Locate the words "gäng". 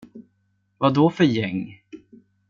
1.23-1.79